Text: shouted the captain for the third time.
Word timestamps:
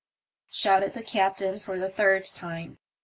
shouted 0.49 0.95
the 0.95 1.03
captain 1.03 1.59
for 1.59 1.77
the 1.79 1.87
third 1.87 2.25
time. 2.25 2.79